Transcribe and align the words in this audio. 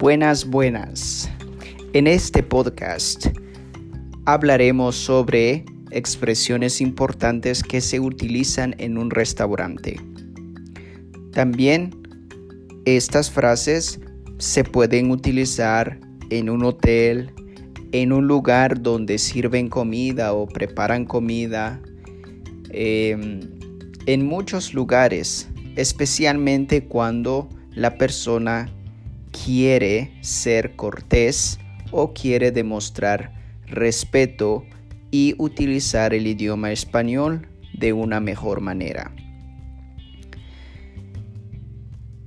Buenas, 0.00 0.46
buenas. 0.46 1.28
En 1.92 2.06
este 2.06 2.42
podcast 2.42 3.26
hablaremos 4.24 4.96
sobre 4.96 5.66
expresiones 5.90 6.80
importantes 6.80 7.62
que 7.62 7.82
se 7.82 8.00
utilizan 8.00 8.74
en 8.78 8.96
un 8.96 9.10
restaurante. 9.10 10.00
También 11.32 11.90
estas 12.86 13.30
frases 13.30 14.00
se 14.38 14.64
pueden 14.64 15.10
utilizar 15.10 16.00
en 16.30 16.48
un 16.48 16.64
hotel, 16.64 17.34
en 17.92 18.14
un 18.14 18.26
lugar 18.26 18.80
donde 18.80 19.18
sirven 19.18 19.68
comida 19.68 20.32
o 20.32 20.48
preparan 20.48 21.04
comida, 21.04 21.78
em, 22.70 23.40
en 24.06 24.24
muchos 24.24 24.72
lugares, 24.72 25.50
especialmente 25.76 26.86
cuando 26.86 27.50
la 27.74 27.98
persona 27.98 28.72
quiere 29.30 30.12
ser 30.22 30.76
cortés 30.76 31.58
o 31.90 32.12
quiere 32.12 32.52
demostrar 32.52 33.34
respeto 33.66 34.64
y 35.10 35.34
utilizar 35.38 36.14
el 36.14 36.26
idioma 36.26 36.72
español 36.72 37.48
de 37.72 37.92
una 37.92 38.20
mejor 38.20 38.60
manera. 38.60 39.12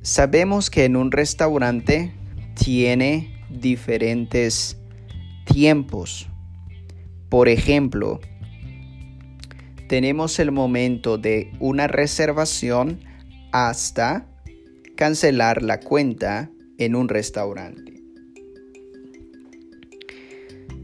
Sabemos 0.01 0.69
que 0.69 0.85
en 0.85 0.95
un 0.97 1.11
restaurante 1.11 2.13
tiene 2.55 3.41
diferentes 3.49 4.77
tiempos. 5.45 6.27
Por 7.29 7.47
ejemplo, 7.47 8.19
tenemos 9.87 10.39
el 10.39 10.51
momento 10.51 11.17
de 11.17 11.51
una 11.59 11.87
reservación 11.87 12.99
hasta 13.51 14.27
cancelar 14.95 15.61
la 15.61 15.79
cuenta 15.79 16.49
en 16.77 16.95
un 16.95 17.09
restaurante. 17.09 18.03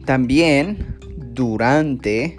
También 0.05 0.97
durante 1.17 2.37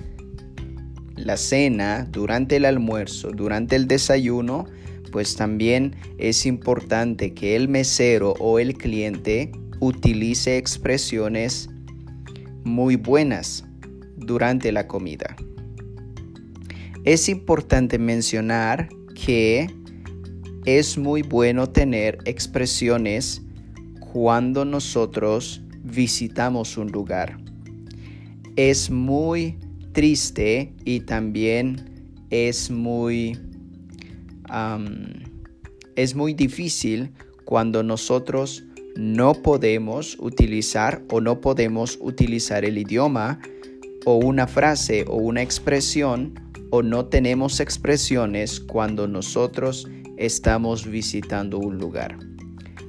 la 1.16 1.36
cena, 1.36 2.08
durante 2.10 2.56
el 2.56 2.64
almuerzo, 2.64 3.30
durante 3.30 3.76
el 3.76 3.86
desayuno, 3.86 4.66
pues 5.12 5.36
también 5.36 5.96
es 6.18 6.46
importante 6.46 7.34
que 7.34 7.56
el 7.56 7.68
mesero 7.68 8.34
o 8.38 8.58
el 8.58 8.74
cliente 8.74 9.52
utilice 9.80 10.56
expresiones 10.56 11.68
muy 12.64 12.96
buenas 12.96 13.64
durante 14.16 14.72
la 14.72 14.86
comida. 14.86 15.36
Es 17.04 17.28
importante 17.28 17.98
mencionar 17.98 18.88
que 19.14 19.74
es 20.64 20.98
muy 20.98 21.22
bueno 21.22 21.69
tener 21.69 22.19
expresiones 22.25 23.42
cuando 24.12 24.64
nosotros 24.64 25.62
visitamos 25.83 26.77
un 26.77 26.91
lugar. 26.91 27.39
Es 28.56 28.91
muy 28.91 29.58
triste 29.92 30.72
y 30.84 31.00
también 31.00 32.05
es 32.30 32.70
muy, 32.70 33.39
es 35.97 36.14
muy 36.14 36.34
difícil 36.34 37.11
cuando 37.45 37.83
nosotros 37.83 38.64
no 38.97 39.34
podemos 39.34 40.17
utilizar 40.20 41.02
o 41.11 41.20
no 41.20 41.41
podemos 41.41 41.98
utilizar 42.00 42.64
el 42.64 42.77
idioma 42.77 43.41
o 44.05 44.17
una 44.17 44.47
frase 44.47 45.05
o 45.08 45.17
una 45.17 45.42
expresión 45.42 46.34
o 46.70 46.83
no 46.83 47.06
tenemos 47.06 47.61
expresiones 47.61 48.61
cuando 48.61 49.08
nosotros 49.08 49.89
estamos 50.20 50.86
visitando 50.86 51.58
un 51.58 51.78
lugar. 51.78 52.16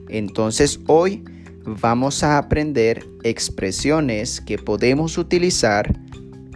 Entonces 0.10 0.80
hoy 0.88 1.24
vamos 1.66 2.24
a 2.24 2.38
aprender 2.38 3.06
expresiones 3.24 4.42
que 4.42 4.58
podemos 4.58 5.18
utilizar 5.18 5.98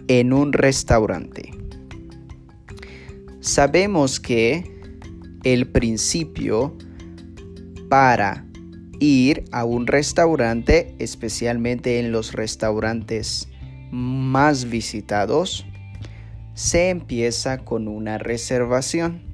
en 0.08 0.32
un 0.32 0.52
restaurante. 0.52 1.50
Sabemos 3.40 4.20
que 4.20 4.64
el 5.44 5.68
principio 5.68 6.76
para 7.88 8.44
ir 8.98 9.44
a 9.52 9.64
un 9.64 9.86
restaurante, 9.86 10.94
especialmente 10.98 11.98
en 12.00 12.12
los 12.12 12.32
restaurantes 12.32 13.48
más 13.90 14.68
visitados, 14.68 15.64
se 16.54 16.90
empieza 16.90 17.58
con 17.58 17.86
una 17.88 18.18
reservación. 18.18 19.25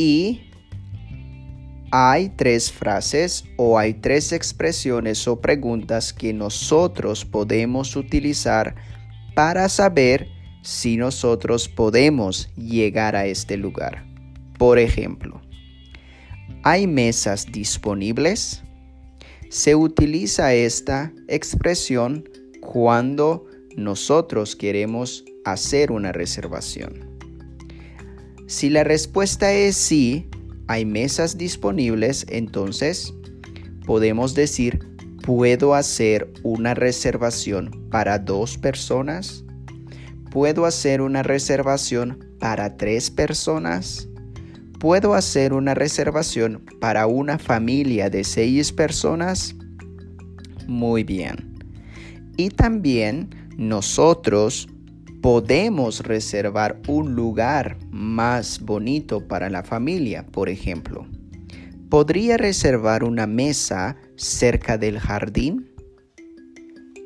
Y 0.00 0.40
hay 1.90 2.30
tres 2.30 2.72
frases 2.72 3.44
o 3.58 3.78
hay 3.78 3.92
tres 3.92 4.32
expresiones 4.32 5.28
o 5.28 5.42
preguntas 5.42 6.14
que 6.14 6.32
nosotros 6.32 7.26
podemos 7.26 7.96
utilizar 7.96 8.76
para 9.34 9.68
saber 9.68 10.26
si 10.62 10.96
nosotros 10.96 11.68
podemos 11.68 12.48
llegar 12.56 13.14
a 13.14 13.26
este 13.26 13.58
lugar. 13.58 14.06
Por 14.56 14.78
ejemplo, 14.78 15.42
¿hay 16.62 16.86
mesas 16.86 17.44
disponibles? 17.52 18.62
Se 19.50 19.74
utiliza 19.74 20.54
esta 20.54 21.12
expresión 21.28 22.24
cuando 22.62 23.44
nosotros 23.76 24.56
queremos 24.56 25.26
hacer 25.44 25.92
una 25.92 26.10
reservación. 26.10 27.09
Si 28.50 28.68
la 28.68 28.82
respuesta 28.82 29.52
es 29.52 29.76
sí, 29.76 30.28
hay 30.66 30.84
mesas 30.84 31.38
disponibles, 31.38 32.26
entonces 32.28 33.14
podemos 33.86 34.34
decir, 34.34 34.80
¿puedo 35.22 35.72
hacer 35.72 36.32
una 36.42 36.74
reservación 36.74 37.86
para 37.92 38.18
dos 38.18 38.58
personas? 38.58 39.44
¿Puedo 40.32 40.66
hacer 40.66 41.00
una 41.00 41.22
reservación 41.22 42.18
para 42.40 42.76
tres 42.76 43.08
personas? 43.08 44.08
¿Puedo 44.80 45.14
hacer 45.14 45.52
una 45.52 45.74
reservación 45.74 46.64
para 46.80 47.06
una 47.06 47.38
familia 47.38 48.10
de 48.10 48.24
seis 48.24 48.72
personas? 48.72 49.54
Muy 50.66 51.04
bien. 51.04 51.54
Y 52.36 52.48
también 52.48 53.30
nosotros 53.56 54.66
podemos 55.20 56.00
reservar 56.00 56.80
un 56.88 57.14
lugar 57.14 57.76
más 57.90 58.60
bonito 58.60 59.26
para 59.26 59.50
la 59.50 59.62
familia, 59.62 60.26
por 60.26 60.48
ejemplo. 60.48 61.06
¿Podría 61.90 62.36
reservar 62.36 63.04
una 63.04 63.26
mesa 63.26 63.96
cerca 64.16 64.78
del 64.78 64.98
jardín? 64.98 65.70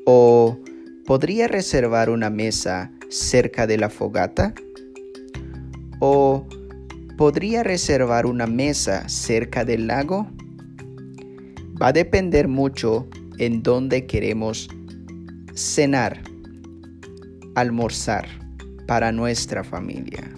¿O 0.04 0.58
podría 1.06 1.48
reservar 1.48 2.10
una 2.10 2.30
mesa 2.30 2.92
cerca 3.08 3.66
de 3.66 3.78
la 3.78 3.90
fogata? 3.90 4.54
¿O 5.98 6.46
podría 7.16 7.62
reservar 7.62 8.26
una 8.26 8.46
mesa 8.46 9.08
cerca 9.08 9.64
del 9.64 9.86
lago? 9.86 10.28
Va 11.80 11.88
a 11.88 11.92
depender 11.92 12.46
mucho 12.46 13.08
en 13.38 13.62
dónde 13.62 14.06
queremos 14.06 14.68
cenar 15.54 16.33
almorzar 17.54 18.26
para 18.86 19.12
nuestra 19.12 19.64
familia. 19.64 20.30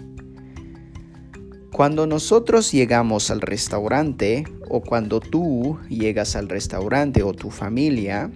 Cuando 1.71 2.07
nosotros 2.07 2.71
llegamos 2.71 3.29
al 3.29 3.41
restaurante 3.41 4.45
o 4.69 4.81
cuando 4.81 5.19
tú 5.19 5.77
llegas 5.89 6.35
al 6.35 6.49
restaurante 6.49 7.23
o 7.23 7.33
tu 7.33 7.51
familia, 7.51 8.31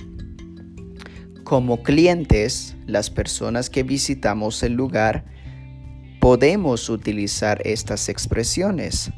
como 1.44 1.82
clientes, 1.84 2.76
las 2.86 3.10
personas 3.10 3.70
que 3.70 3.84
visitamos 3.84 4.64
el 4.64 4.74
lugar, 4.74 5.26
podemos 6.20 6.90
utilizar 6.90 7.62
estas 7.66 8.10
expresiones. 8.10 9.12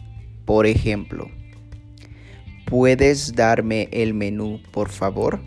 Por 0.46 0.66
ejemplo, 0.66 1.30
¿puedes 2.66 3.36
darme 3.36 3.90
el 3.92 4.14
menú, 4.14 4.62
por 4.72 4.90
favor? 4.90 5.42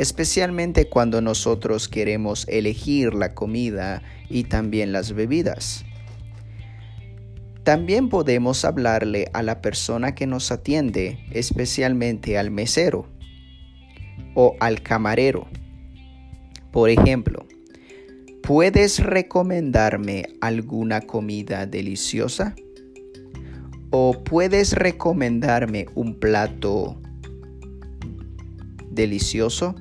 Especialmente 0.00 0.88
cuando 0.88 1.20
nosotros 1.20 1.86
queremos 1.86 2.48
elegir 2.48 3.12
la 3.12 3.34
comida 3.34 4.00
y 4.30 4.44
también 4.44 4.92
las 4.92 5.12
bebidas. 5.12 5.84
También 7.64 8.08
podemos 8.08 8.64
hablarle 8.64 9.28
a 9.34 9.42
la 9.42 9.60
persona 9.60 10.14
que 10.14 10.26
nos 10.26 10.50
atiende, 10.52 11.18
especialmente 11.32 12.38
al 12.38 12.50
mesero 12.50 13.08
o 14.34 14.56
al 14.58 14.80
camarero. 14.80 15.46
Por 16.72 16.88
ejemplo, 16.88 17.46
¿puedes 18.42 19.00
recomendarme 19.00 20.24
alguna 20.40 21.02
comida 21.02 21.66
deliciosa? 21.66 22.54
¿O 23.90 24.24
puedes 24.24 24.72
recomendarme 24.72 25.88
un 25.94 26.18
plato 26.18 26.98
delicioso? 28.90 29.74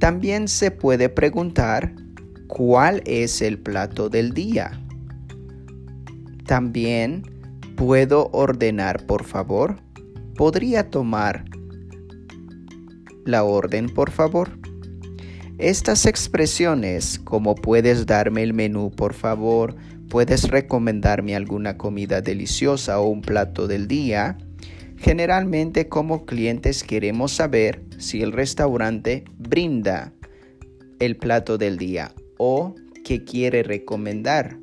También 0.00 0.48
se 0.48 0.72
puede 0.72 1.08
preguntar 1.08 1.94
cuál 2.48 3.02
es 3.06 3.40
el 3.42 3.60
plato 3.60 4.08
del 4.08 4.32
día. 4.34 4.72
También 6.46 7.22
puedo 7.76 8.28
ordenar, 8.32 9.06
por 9.06 9.22
favor. 9.24 9.76
¿podría 10.40 10.88
tomar 10.88 11.44
la 13.26 13.44
orden, 13.44 13.90
por 13.90 14.10
favor? 14.10 14.58
Estas 15.58 16.06
expresiones, 16.06 17.18
como 17.18 17.54
puedes 17.54 18.06
darme 18.06 18.42
el 18.42 18.54
menú, 18.54 18.90
por 18.90 19.12
favor, 19.12 19.76
puedes 20.08 20.48
recomendarme 20.48 21.36
alguna 21.36 21.76
comida 21.76 22.22
deliciosa 22.22 23.00
o 23.00 23.08
un 23.08 23.20
plato 23.20 23.68
del 23.68 23.86
día, 23.86 24.38
generalmente 25.00 25.88
como 25.88 26.26
clientes 26.26 26.84
queremos 26.84 27.32
saber 27.32 27.82
si 27.96 28.22
el 28.22 28.32
restaurante 28.32 29.24
brinda 29.38 30.12
el 30.98 31.16
plato 31.16 31.56
del 31.56 31.78
día 31.78 32.12
o 32.36 32.74
que 33.02 33.24
quiere 33.24 33.62
recomendar 33.62 34.58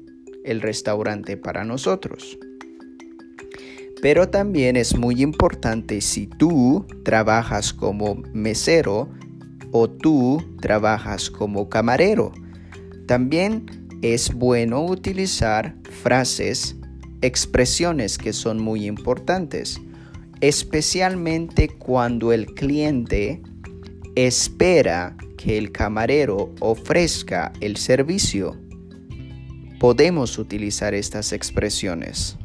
el 0.46 0.62
restaurante 0.62 1.38
para 1.38 1.66
nosotros. 1.66 2.38
Pero 4.00 4.30
también 4.30 4.76
es 4.76 4.96
muy 4.96 5.24
importante 5.24 6.02
si 6.02 6.28
tú 6.28 6.86
trabajas 7.04 7.74
como 7.74 8.22
mesero 8.32 9.10
o 9.72 9.90
tú 9.90 10.56
trabajas 10.62 11.32
como 11.32 11.68
camarero. 11.68 12.32
También 13.08 13.66
es 14.04 14.32
bueno 14.36 14.86
utilizar 14.86 15.76
frases, 16.04 16.76
expresiones 17.22 18.20
que 18.20 18.34
son 18.34 18.60
muy 18.60 18.86
importantes, 18.86 19.82
especialmente 20.42 21.68
cuando 21.70 22.32
el 22.32 22.54
cliente 22.54 23.42
espera 24.16 25.16
que 25.38 25.58
el 25.58 25.72
camarero 25.72 26.54
ofrezca 26.60 27.54
el 27.62 27.78
servicio. 27.78 28.56
Podemos 29.80 30.38
utilizar 30.38 30.94
estas 30.94 31.34
expresiones. 31.34 32.38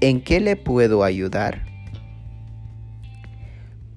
¿En 0.00 0.22
qué 0.22 0.40
le 0.40 0.56
puedo 0.56 1.04
ayudar? 1.04 1.66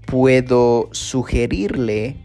Puedo 0.05 0.89
sugerirle, 0.91 2.17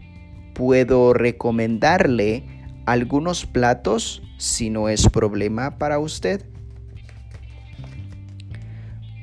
puedo 0.53 1.13
recomendarle 1.13 2.43
algunos 2.85 3.45
platos 3.45 4.21
si 4.37 4.69
no 4.69 4.89
es 4.89 5.07
problema 5.09 5.77
para 5.77 5.99
usted. 5.99 6.45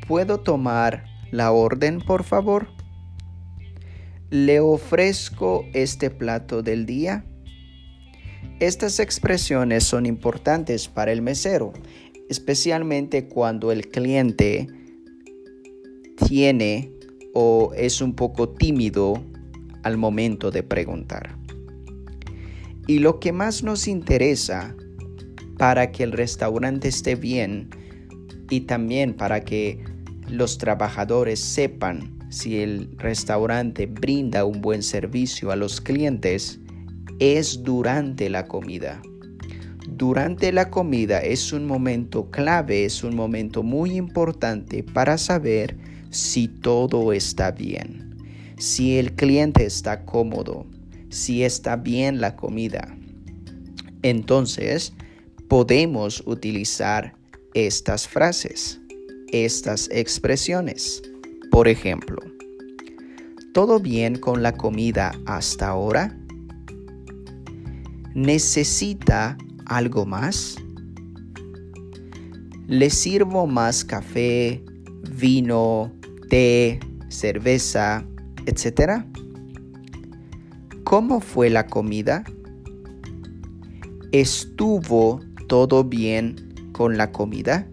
¿Puedo 0.06 0.38
tomar 0.38 1.15
la 1.36 1.52
orden, 1.52 2.00
por 2.00 2.24
favor? 2.24 2.68
¿Le 4.30 4.60
ofrezco 4.60 5.64
este 5.72 6.10
plato 6.10 6.62
del 6.62 6.86
día? 6.86 7.24
Estas 8.60 9.00
expresiones 9.00 9.84
son 9.84 10.06
importantes 10.06 10.88
para 10.88 11.12
el 11.12 11.22
mesero 11.22 11.72
especialmente 12.28 13.28
cuando 13.28 13.72
el 13.72 13.88
cliente 13.88 14.66
tiene 16.26 16.90
o 17.34 17.72
es 17.76 18.00
un 18.00 18.14
poco 18.14 18.48
tímido 18.48 19.22
al 19.82 19.96
momento 19.96 20.50
de 20.50 20.62
preguntar. 20.62 21.36
Y 22.86 22.98
lo 23.00 23.20
que 23.20 23.32
más 23.32 23.62
nos 23.62 23.88
interesa 23.88 24.74
para 25.58 25.92
que 25.92 26.02
el 26.02 26.12
restaurante 26.12 26.88
esté 26.88 27.14
bien 27.14 27.70
y 28.50 28.60
también 28.60 29.14
para 29.14 29.44
que 29.44 29.84
los 30.28 30.58
trabajadores 30.58 31.40
sepan 31.40 32.18
si 32.30 32.60
el 32.60 32.90
restaurante 32.98 33.86
brinda 33.86 34.44
un 34.44 34.60
buen 34.60 34.82
servicio 34.82 35.50
a 35.50 35.56
los 35.56 35.80
clientes 35.80 36.60
es 37.18 37.62
durante 37.62 38.28
la 38.28 38.46
comida 38.46 39.00
durante 39.96 40.52
la 40.52 40.68
comida 40.68 41.20
es 41.20 41.52
un 41.52 41.66
momento 41.66 42.30
clave, 42.30 42.84
es 42.84 43.02
un 43.02 43.14
momento 43.14 43.62
muy 43.62 43.96
importante 43.96 44.82
para 44.82 45.16
saber 45.16 45.76
si 46.10 46.48
todo 46.48 47.12
está 47.12 47.52
bien, 47.52 48.16
si 48.58 48.98
el 48.98 49.14
cliente 49.14 49.64
está 49.64 50.04
cómodo, 50.04 50.66
si 51.08 51.44
está 51.44 51.76
bien 51.76 52.20
la 52.20 52.36
comida. 52.36 52.96
Entonces, 54.02 54.92
podemos 55.48 56.22
utilizar 56.26 57.14
estas 57.54 58.06
frases, 58.06 58.80
estas 59.32 59.88
expresiones. 59.90 61.02
Por 61.50 61.68
ejemplo, 61.68 62.18
¿todo 63.52 63.80
bien 63.80 64.16
con 64.18 64.42
la 64.42 64.52
comida 64.52 65.12
hasta 65.26 65.68
ahora? 65.68 66.16
¿Necesita 68.14 69.36
algo 69.66 70.06
más? 70.06 70.56
¿Le 72.66 72.90
sirvo 72.90 73.46
más 73.46 73.84
café, 73.84 74.62
vino, 75.16 75.92
té, 76.28 76.80
cerveza, 77.08 78.04
etcétera? 78.46 79.06
¿Cómo 80.84 81.20
fue 81.20 81.50
la 81.50 81.66
comida? 81.66 82.24
¿Estuvo 84.12 85.20
todo 85.48 85.84
bien 85.84 86.54
con 86.72 86.96
la 86.96 87.12
comida? 87.12 87.68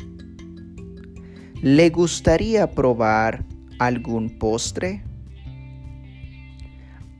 ¿Le 1.63 1.91
gustaría 1.91 2.71
probar 2.71 3.45
algún 3.79 4.37
postre? 4.37 5.01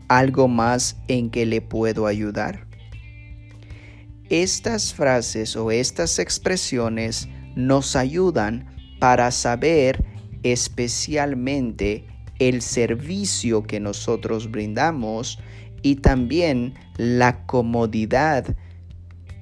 ¿Algo 0.09 0.49
más 0.49 0.97
en 1.07 1.29
que 1.29 1.45
le 1.45 1.61
puedo 1.61 2.07
ayudar? 2.07 2.67
Estas 4.29 4.93
frases 4.93 5.55
o 5.55 5.71
estas 5.71 6.19
expresiones 6.19 7.29
nos 7.55 7.95
ayudan 7.95 8.67
para 8.99 9.31
saber 9.31 10.03
especialmente 10.43 12.05
el 12.37 12.61
servicio 12.61 13.63
que 13.63 13.79
nosotros 13.79 14.51
brindamos 14.51 15.39
y 15.83 15.95
también 15.95 16.73
la 16.97 17.45
comodidad 17.45 18.57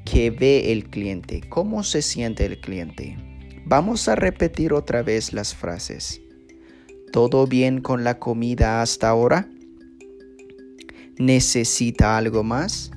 que 0.05 0.29
ve 0.29 0.71
el 0.71 0.91
cliente, 0.91 1.41
cómo 1.49 1.81
se 1.81 2.03
siente 2.03 2.45
el 2.45 2.59
cliente. 2.59 3.30
Vamos 3.71 4.09
a 4.09 4.15
repetir 4.15 4.73
otra 4.73 5.01
vez 5.01 5.31
las 5.31 5.55
frases. 5.55 6.19
¿Todo 7.13 7.47
bien 7.47 7.79
con 7.79 8.03
la 8.03 8.19
comida 8.19 8.81
hasta 8.81 9.07
ahora? 9.07 9.47
¿Necesita 11.17 12.17
algo 12.17 12.43
más? 12.43 12.91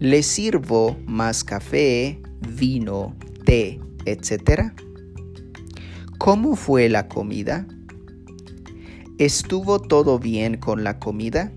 ¿Le 0.00 0.24
sirvo 0.24 0.96
más 1.06 1.44
café, 1.44 2.20
vino, 2.56 3.14
té, 3.44 3.78
etcétera? 4.04 4.74
¿Cómo 6.18 6.56
fue 6.56 6.88
la 6.88 7.06
comida? 7.06 7.68
¿Estuvo 9.18 9.78
todo 9.78 10.18
bien 10.18 10.56
con 10.56 10.82
la 10.82 10.98
comida? 10.98 11.52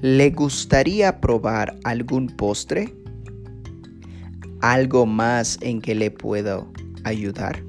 ¿Le 0.00 0.30
gustaría 0.30 1.20
probar 1.20 1.76
algún 1.84 2.28
postre? 2.28 3.01
¿Algo 4.62 5.06
más 5.06 5.58
en 5.60 5.80
que 5.80 5.96
le 5.96 6.12
puedo 6.12 6.72
ayudar? 7.02 7.64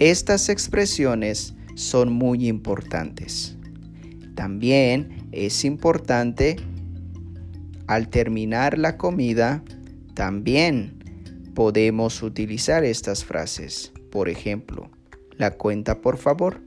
Estas 0.00 0.48
expresiones 0.48 1.54
son 1.76 2.12
muy 2.12 2.48
importantes. 2.48 3.56
También 4.34 5.28
es 5.30 5.64
importante 5.64 6.56
al 7.86 8.08
terminar 8.08 8.78
la 8.78 8.96
comida, 8.96 9.62
también 10.14 10.98
podemos 11.54 12.20
utilizar 12.24 12.82
estas 12.82 13.24
frases. 13.24 13.92
Por 14.10 14.28
ejemplo, 14.28 14.90
la 15.38 15.52
cuenta 15.52 16.00
por 16.00 16.16
favor. 16.16 16.62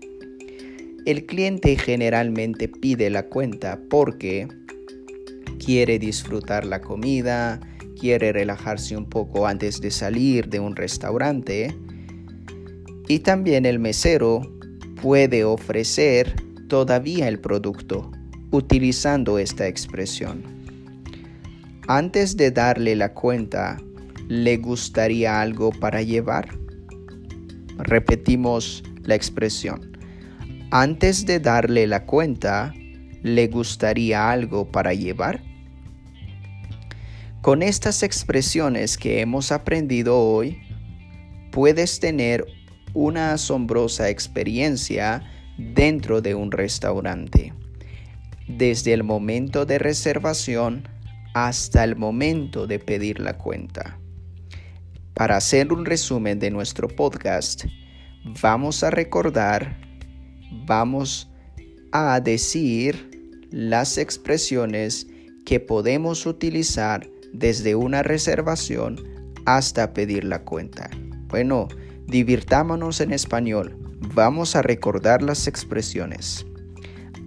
El 1.05 1.25
cliente 1.25 1.75
generalmente 1.75 2.69
pide 2.69 3.09
la 3.09 3.23
cuenta 3.23 3.81
porque 3.89 4.47
quiere 5.63 5.99
disfrutar 5.99 6.65
la 6.65 6.79
comida, 6.79 7.59
quiere 7.99 8.31
relajarse 8.31 8.95
un 8.95 9.05
poco 9.05 9.45
antes 9.45 9.81
de 9.81 9.91
salir 9.91 10.49
de 10.49 10.59
un 10.59 10.75
restaurante. 10.75 11.75
Y 13.07 13.19
también 13.19 13.65
el 13.65 13.79
mesero 13.79 14.41
puede 15.01 15.43
ofrecer 15.43 16.35
todavía 16.67 17.27
el 17.27 17.39
producto 17.39 18.11
utilizando 18.51 19.37
esta 19.39 19.67
expresión. 19.67 20.43
Antes 21.87 22.37
de 22.37 22.51
darle 22.51 22.95
la 22.95 23.13
cuenta, 23.13 23.77
¿le 24.27 24.57
gustaría 24.57 25.41
algo 25.41 25.71
para 25.71 26.01
llevar? 26.01 26.49
Repetimos 27.77 28.83
la 29.03 29.15
expresión. 29.15 29.97
Antes 30.71 31.25
de 31.25 31.39
darle 31.39 31.87
la 31.87 32.05
cuenta, 32.05 32.73
¿le 33.23 33.47
gustaría 33.47 34.29
algo 34.29 34.71
para 34.71 34.93
llevar? 34.93 35.48
Con 37.41 37.63
estas 37.63 38.03
expresiones 38.03 38.97
que 38.97 39.21
hemos 39.21 39.53
aprendido 39.53 40.19
hoy, 40.19 40.59
puedes 41.53 42.01
tener 42.01 42.45
una 42.93 43.31
asombrosa 43.31 44.09
experiencia 44.09 45.23
dentro 45.57 46.21
de 46.21 46.35
un 46.35 46.51
restaurante. 46.51 47.53
Desde 48.45 48.91
el 48.91 49.03
momento 49.03 49.65
de 49.65 49.79
reservación 49.79 50.89
hasta 51.33 51.85
el 51.85 51.95
momento 51.95 52.67
de 52.67 52.77
pedir 52.77 53.21
la 53.21 53.37
cuenta. 53.37 53.97
Para 55.13 55.37
hacer 55.37 55.71
un 55.71 55.85
resumen 55.85 56.39
de 56.39 56.51
nuestro 56.51 56.89
podcast, 56.89 57.63
vamos 58.41 58.83
a 58.83 58.89
recordar, 58.89 59.79
vamos 60.65 61.31
a 61.93 62.19
decir 62.19 63.47
las 63.49 63.97
expresiones 63.97 65.07
que 65.45 65.61
podemos 65.61 66.25
utilizar 66.25 67.09
desde 67.33 67.75
una 67.75 68.03
reservación 68.03 68.97
hasta 69.45 69.93
pedir 69.93 70.23
la 70.23 70.43
cuenta. 70.43 70.89
Bueno, 71.27 71.67
divirtámonos 72.07 73.01
en 73.01 73.13
español. 73.13 73.77
Vamos 74.13 74.55
a 74.55 74.61
recordar 74.61 75.21
las 75.21 75.47
expresiones. 75.47 76.45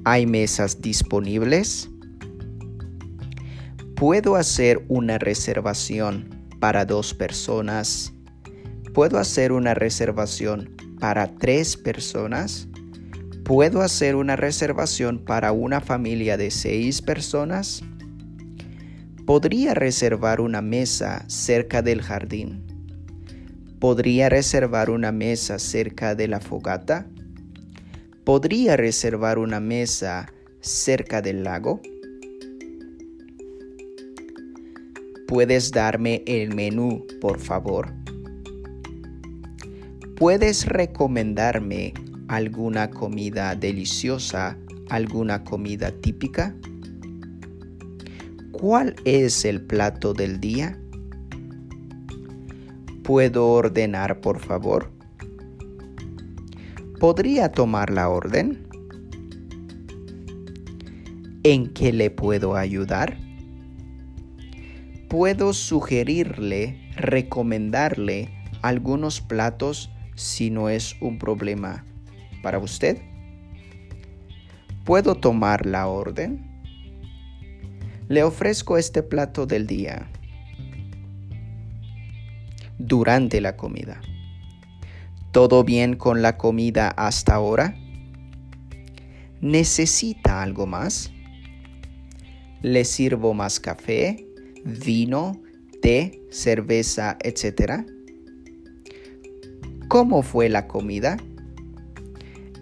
¿Hay 0.04 0.26
mesas 0.26 0.80
disponibles? 0.80 1.88
¿Puedo 3.94 4.34
hacer 4.34 4.84
una 4.88 5.18
reservación 5.18 6.28
para 6.58 6.84
dos 6.84 7.14
personas? 7.14 8.12
¿Puedo 8.94 9.18
hacer 9.18 9.52
una 9.52 9.74
reservación 9.74 10.74
para 10.98 11.36
tres 11.36 11.76
personas? 11.76 12.68
¿Puedo 13.44 13.80
hacer 13.80 14.16
una 14.16 14.36
reservación 14.36 15.24
para 15.24 15.52
una 15.52 15.80
familia 15.80 16.36
de 16.36 16.50
seis 16.50 17.00
personas? 17.00 17.82
¿Podría 19.32 19.72
reservar 19.72 20.42
una 20.42 20.60
mesa 20.60 21.24
cerca 21.26 21.80
del 21.80 22.02
jardín? 22.02 22.66
¿Podría 23.80 24.28
reservar 24.28 24.90
una 24.90 25.10
mesa 25.10 25.58
cerca 25.58 26.14
de 26.14 26.28
la 26.28 26.38
fogata? 26.38 27.06
¿Podría 28.24 28.76
reservar 28.76 29.38
una 29.38 29.58
mesa 29.58 30.30
cerca 30.60 31.22
del 31.22 31.44
lago? 31.44 31.80
¿Puedes 35.26 35.70
darme 35.72 36.22
el 36.26 36.54
menú, 36.54 37.06
por 37.18 37.38
favor? 37.38 37.90
¿Puedes 40.16 40.66
recomendarme 40.66 41.94
alguna 42.28 42.90
comida 42.90 43.54
deliciosa, 43.54 44.58
alguna 44.90 45.42
comida 45.42 45.90
típica? 45.90 46.54
¿Cuál 48.62 48.94
es 49.04 49.44
el 49.44 49.60
plato 49.60 50.14
del 50.14 50.38
día? 50.38 50.78
¿Puedo 53.02 53.48
ordenar, 53.48 54.20
por 54.20 54.38
favor? 54.38 54.92
¿Podría 57.00 57.50
tomar 57.50 57.90
la 57.90 58.08
orden? 58.08 58.64
¿En 61.42 61.72
qué 61.72 61.92
le 61.92 62.10
puedo 62.10 62.54
ayudar? 62.54 63.18
puedo 65.08 65.52
sugerirle, 65.52 66.78
recomendarle 66.94 68.28
algunos 68.62 69.20
platos 69.20 69.90
si 70.14 70.50
no 70.50 70.68
es 70.68 70.94
un 71.00 71.18
problema 71.18 71.84
para 72.44 72.60
usted. 72.60 73.02
¿Puedo 74.84 75.16
tomar 75.16 75.66
la 75.66 75.88
orden? 75.88 76.51
Le 78.12 78.22
ofrezco 78.24 78.76
este 78.76 79.02
plato 79.02 79.46
del 79.46 79.66
día 79.66 80.06
durante 82.78 83.40
la 83.40 83.56
comida. 83.56 84.02
¿Todo 85.30 85.64
bien 85.64 85.96
con 85.96 86.20
la 86.20 86.36
comida 86.36 86.88
hasta 86.90 87.34
ahora? 87.34 87.74
¿Necesita 89.40 90.42
algo 90.42 90.66
más? 90.66 91.10
¿Le 92.60 92.84
sirvo 92.84 93.32
más 93.32 93.58
café? 93.58 94.26
vino, 94.62 95.40
té, 95.80 96.20
cerveza, 96.30 97.16
etc. 97.22 97.86
¿Cómo 99.88 100.22
fue 100.22 100.50
la 100.50 100.68
comida? 100.68 101.16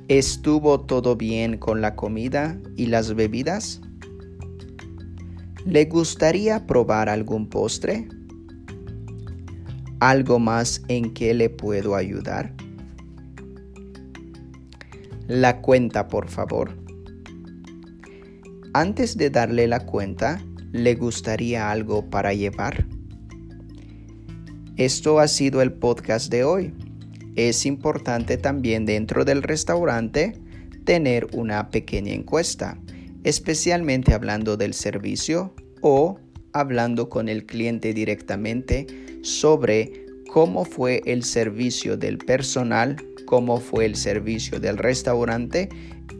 ¿Estuvo 0.06 0.82
todo 0.82 1.16
bien 1.16 1.58
con 1.58 1.80
la 1.80 1.96
comida 1.96 2.56
y 2.76 2.86
las 2.86 3.16
bebidas? 3.16 3.80
¿Le 5.66 5.84
gustaría 5.84 6.66
probar 6.66 7.08
algún 7.08 7.48
postre? 7.48 8.08
¿Algo 10.00 10.38
más 10.38 10.82
en 10.88 11.12
que 11.12 11.34
le 11.34 11.50
puedo 11.50 11.94
ayudar? 11.94 12.54
La 15.26 15.60
cuenta, 15.60 16.08
por 16.08 16.28
favor. 16.28 16.76
Antes 18.72 19.16
de 19.16 19.30
darle 19.30 19.66
la 19.66 19.80
cuenta, 19.80 20.42
¿Le 20.72 20.94
gustaría 20.94 21.68
algo 21.68 22.08
para 22.10 22.32
llevar? 22.32 22.86
Esto 24.76 25.18
ha 25.18 25.26
sido 25.26 25.62
el 25.62 25.72
podcast 25.72 26.30
de 26.30 26.44
hoy. 26.44 26.72
Es 27.34 27.66
importante 27.66 28.36
también 28.36 28.86
dentro 28.86 29.24
del 29.24 29.42
restaurante 29.42 30.40
tener 30.84 31.26
una 31.32 31.70
pequeña 31.70 32.12
encuesta, 32.12 32.78
especialmente 33.24 34.14
hablando 34.14 34.56
del 34.56 34.74
servicio 34.74 35.54
o 35.80 36.18
hablando 36.52 37.08
con 37.08 37.28
el 37.28 37.46
cliente 37.46 37.94
directamente 37.94 38.86
sobre 39.22 40.06
cómo 40.32 40.64
fue 40.64 41.02
el 41.06 41.24
servicio 41.24 41.96
del 41.96 42.18
personal, 42.18 42.96
cómo 43.26 43.60
fue 43.60 43.84
el 43.84 43.96
servicio 43.96 44.60
del 44.60 44.78
restaurante 44.78 45.68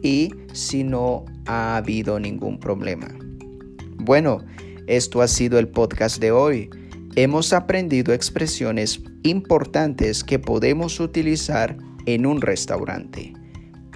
y 0.01 0.31
si 0.53 0.83
no 0.83 1.25
ha 1.45 1.77
habido 1.77 2.19
ningún 2.19 2.59
problema. 2.59 3.07
Bueno, 3.97 4.43
esto 4.87 5.21
ha 5.21 5.27
sido 5.27 5.59
el 5.59 5.67
podcast 5.67 6.19
de 6.19 6.31
hoy. 6.31 6.69
Hemos 7.15 7.53
aprendido 7.53 8.13
expresiones 8.13 9.01
importantes 9.23 10.23
que 10.23 10.39
podemos 10.39 10.99
utilizar 10.99 11.77
en 12.05 12.25
un 12.25 12.41
restaurante, 12.41 13.33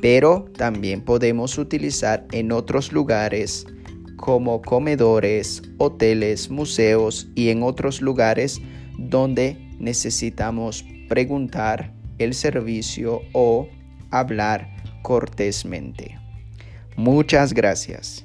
pero 0.02 0.46
también 0.58 1.02
podemos 1.02 1.58
utilizar 1.58 2.26
en 2.32 2.52
otros 2.52 2.92
lugares 2.92 3.66
como 4.18 4.62
comedores, 4.62 5.62
hoteles, 5.78 6.50
museos 6.50 7.28
y 7.36 7.50
en 7.50 7.64
otros 7.64 8.02
lugares 8.02 8.62
donde 8.98 9.58
necesitamos 9.80 10.86
preguntar 11.10 11.94
el 12.18 12.34
servicio 12.34 13.22
o 13.34 13.68
hablar 14.12 14.70
cortésmente. 15.02 16.18
Muchas 16.96 17.54
gracias. 17.54 18.25